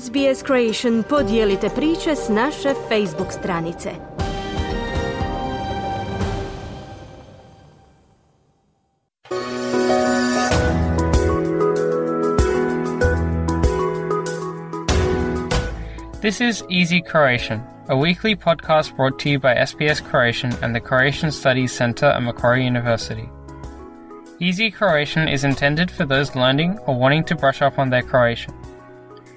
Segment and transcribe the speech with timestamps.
[0.00, 3.90] SBS Creation podijelite priče s naše Facebook stranice.
[16.20, 20.80] This is Easy Croatian, a weekly podcast brought to you by SBS Croatian and the
[20.80, 23.28] Croatian Studies Centre at Macquarie University.
[24.40, 28.61] Easy Croatian is intended for those learning or wanting to brush up on their Croatian.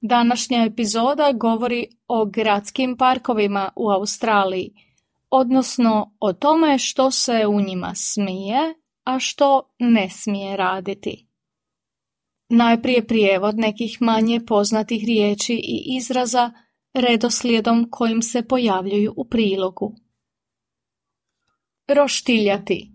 [0.00, 4.74] Današnja epizoda govori o gradskim parkovima u Australiji,
[5.30, 11.28] odnosno o tome što se u njima smije, a što ne smije raditi.
[12.48, 16.52] Najprije prijevod nekih manje poznatih riječi i izraza
[16.94, 19.94] redoslijedom kojim se pojavljuju u prilogu.
[21.88, 22.92] Roštiljati.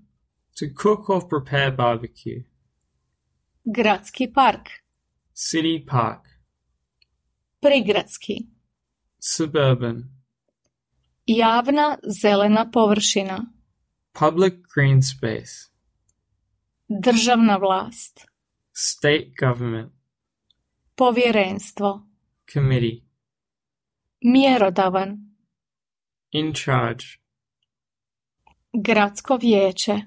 [0.60, 2.44] To cook or prepare barbecue.
[3.64, 4.70] Gradski park.
[5.34, 6.33] City park.
[7.64, 8.48] Prigradski.
[9.20, 10.04] Suburban.
[11.26, 13.46] Javna zelena površina.
[14.20, 15.72] Public green space.
[16.88, 18.26] Državna vlast.
[18.74, 19.94] State government.
[20.96, 22.08] Povjerenstvo.
[22.54, 23.02] Committee.
[24.22, 25.36] Mjerodavan.
[26.32, 27.06] In charge.
[28.74, 30.02] Gradsko vijeće.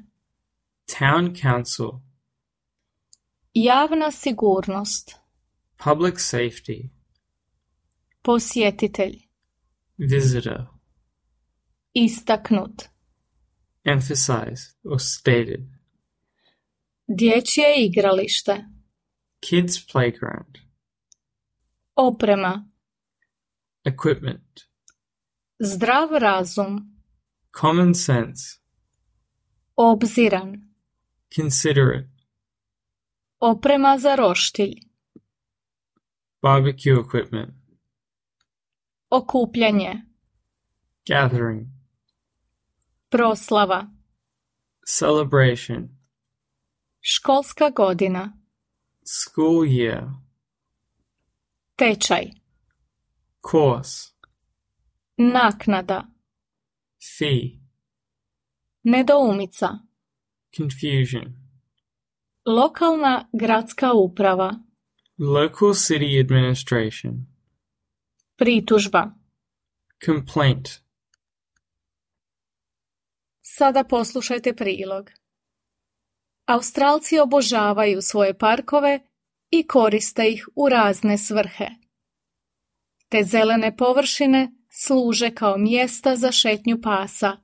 [0.99, 1.91] Town council.
[3.55, 5.17] Javna sigurnost.
[5.85, 6.96] Public safety.
[8.27, 9.29] Posjetitelj.
[9.99, 10.67] Visitor.
[11.95, 12.89] Istaknut.
[13.85, 15.67] Emphasized or stated.
[17.09, 18.65] Dječje igralište.
[19.41, 20.59] Kids playground.
[21.95, 22.69] Oprema.
[23.85, 24.61] Equipment.
[25.59, 27.03] Zdrav razum.
[27.61, 28.61] Common sense.
[29.77, 30.75] Obziran.
[31.37, 32.11] Considerate.
[33.39, 34.75] Oprema za roštilj.
[36.43, 37.66] Barbecue equipment.
[39.11, 40.03] Okupljanje.
[41.09, 41.67] Gathering.
[43.09, 43.87] Proslava.
[44.87, 45.89] Celebration.
[47.01, 48.33] Školska godina.
[49.05, 50.11] School year.
[51.77, 52.31] Tečaj.
[53.51, 54.13] Course.
[55.17, 56.07] Naknada.
[57.19, 57.61] Fee.
[58.83, 59.69] Nedoumica.
[60.57, 61.35] Confusion.
[62.47, 64.55] Lokalna gradska uprava.
[65.19, 67.36] Local city administration.
[68.39, 69.11] Pritužba.
[70.07, 70.69] Complaint.
[73.41, 75.11] Sada poslušajte prilog.
[76.47, 79.01] Australci obožavaju svoje parkove
[79.51, 81.69] i koriste ih u razne svrhe.
[83.09, 87.37] Te zelene površine služe kao mjesta za šetnju pasa,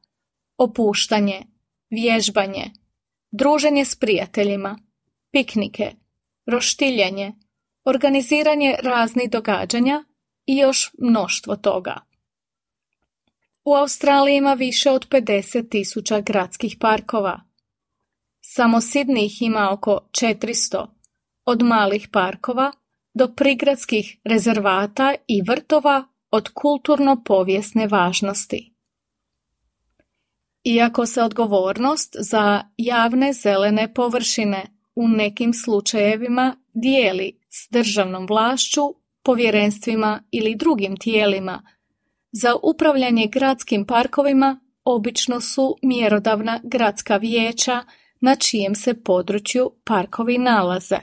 [0.56, 1.42] opuštanje,
[1.90, 2.70] vježbanje,
[3.30, 4.78] druženje s prijateljima,
[5.30, 5.92] piknike,
[6.46, 7.32] roštiljanje,
[7.84, 10.04] organiziranje raznih događanja
[10.46, 12.00] i još mnoštvo toga.
[13.64, 17.40] U Australiji ima više od 50 tisuća gradskih parkova.
[18.40, 20.86] Samo Sidney ih ima oko 400,
[21.44, 22.72] od malih parkova
[23.14, 28.72] do prigradskih rezervata i vrtova od kulturno-povijesne važnosti.
[30.64, 38.82] Iako se odgovornost za javne zelene površine u nekim slučajevima dijeli s državnom vlašću,
[39.22, 41.62] povjerenstvima ili drugim tijelima,
[42.32, 47.84] za upravljanje gradskim parkovima obično su mjerodavna gradska vijeća
[48.20, 50.98] na čijem se području parkovi nalaze.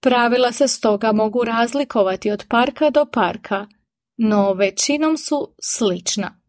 [0.00, 3.66] Pravila se stoga mogu razlikovati od parka do parka,
[4.16, 6.40] no većinom su slična.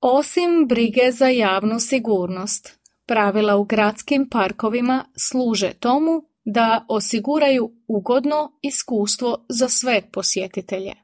[0.00, 9.46] Osim brige za javnu sigurnost, pravila u gradskim parkovima služe tomu da osiguraju ugodno iskustvo
[9.48, 10.94] za sve posjetitelje.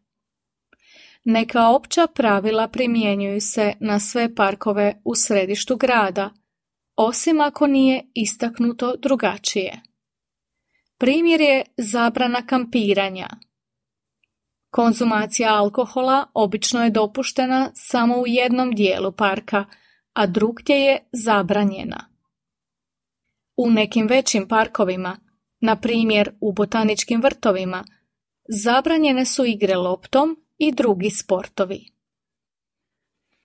[1.25, 6.31] Neka opća pravila primjenjuju se na sve parkove u središtu grada,
[6.97, 9.83] osim ako nije istaknuto drugačije.
[10.99, 13.29] Primjer je zabrana kampiranja.
[14.71, 19.65] Konzumacija alkohola obično je dopuštena samo u jednom dijelu parka,
[20.13, 22.09] a drugdje je zabranjena.
[23.57, 25.17] U nekim većim parkovima,
[25.61, 27.85] na primjer u botaničkim vrtovima,
[28.49, 31.97] zabranjene su igre loptom i drugi sportovi.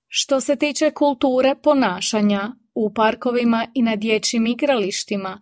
[0.08, 5.42] Što se tiče kulture ponašanja u parkovima i na dječjim igralištima,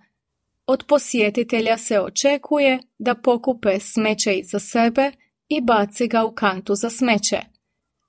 [0.65, 5.11] od posjetitelja se očekuje da pokupe smeće iza sebe
[5.47, 7.39] i baci ga u kantu za smeće,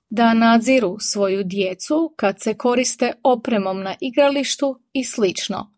[0.09, 5.75] da nadziru svoju djecu kad se koriste opremom na igralištu i slično,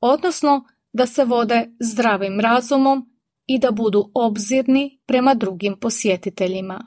[0.00, 3.10] odnosno da se vode zdravim razumom
[3.46, 6.86] i da budu obzirni prema drugim posjetiteljima.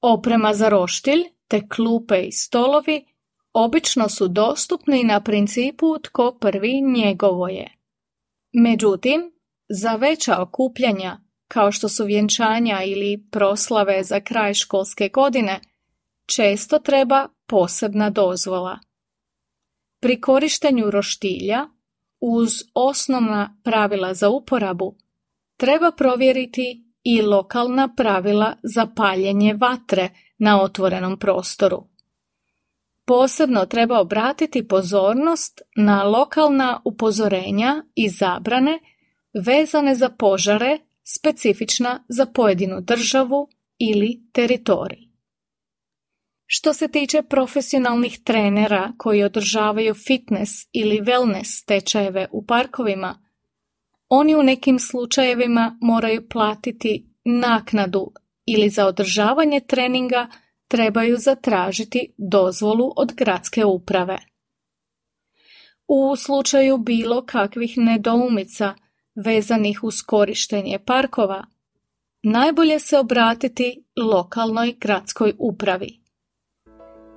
[0.00, 3.04] Oprema za roštilj te klupe i stolovi
[3.52, 7.72] obično su dostupni na principu tko prvi njegovo je.
[8.52, 9.32] Međutim,
[9.68, 15.60] za veća okupljanja, kao što su vjenčanja ili proslave za kraj školske godine,
[16.26, 18.78] često treba posebna dozvola.
[20.00, 21.66] Pri korištenju roštilja,
[22.20, 24.96] uz osnovna pravila za uporabu,
[25.56, 31.86] treba provjeriti i lokalna pravila za paljenje vatre na otvorenom prostoru.
[33.04, 38.78] Posebno treba obratiti pozornost na lokalna upozorenja i zabrane
[39.44, 43.48] vezane za požare specifična za pojedinu državu
[43.78, 45.07] ili teritorij.
[46.50, 53.22] Što se tiče profesionalnih trenera koji održavaju fitness ili wellness tečajeve u parkovima,
[54.08, 58.12] oni u nekim slučajevima moraju platiti naknadu
[58.46, 60.26] ili za održavanje treninga
[60.68, 64.18] trebaju zatražiti dozvolu od gradske uprave.
[65.88, 68.74] U slučaju bilo kakvih nedoumica
[69.14, 71.44] vezanih uz korištenje parkova,
[72.22, 76.07] najbolje se obratiti lokalnoj gradskoj upravi.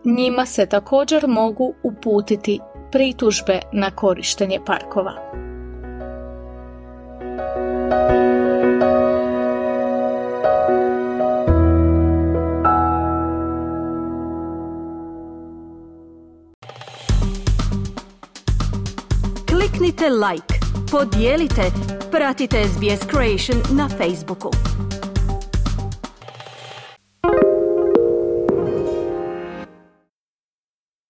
[0.06, 2.60] Njima se također mogu uputiti
[2.92, 5.14] pritužbe na korištenje parkova.
[19.50, 20.54] Kliknite like,
[20.92, 21.62] podijelite,
[22.12, 24.52] pratite SBS Creation na Facebooku.